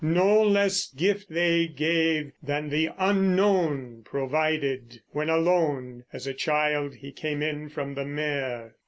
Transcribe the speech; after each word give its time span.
No 0.03 0.41
less 0.41 0.87
gift 0.91 1.29
they 1.29 1.67
gave 1.67 2.31
than 2.41 2.69
the 2.69 2.89
Unknown 2.97 4.01
provided, 4.03 4.99
When 5.11 5.29
alone, 5.29 6.05
as 6.11 6.25
a 6.25 6.33
child, 6.33 6.95
he 6.95 7.11
came 7.11 7.43
in 7.43 7.69
from 7.69 7.93
the 7.93 8.05
mere. 8.05 8.73